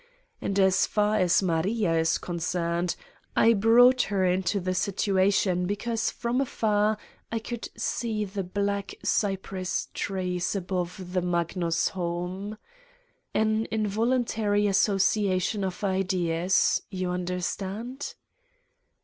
And 0.41 0.57
as 0.59 0.87
far 0.87 1.17
as 1.17 1.43
Maria 1.43 1.95
is 1.95 2.17
con 2.17 2.39
cerned, 2.39 2.95
I 3.35 3.53
brought 3.53 4.01
her 4.09 4.25
into 4.25 4.59
the 4.59 4.73
situation 4.73 5.67
because 5.67 6.09
from 6.09 6.41
afar 6.41 6.97
I 7.31 7.37
could 7.37 7.69
see 7.79 8.25
the 8.25 8.41
black 8.43 8.95
cypress 9.03 9.89
trees 9.93 10.55
102 10.55 10.89
Satan's 10.89 10.97
Diary 10.97 11.03
above 11.03 11.13
the 11.13 11.21
Magnus 11.21 11.87
home. 11.89 12.57
An 13.35 13.67
involuntary 13.69 14.67
as 14.67 14.79
sociation 14.79 15.63
of 15.63 15.83
ideas... 15.83 16.81
you 16.89 17.11
understand. 17.11 18.15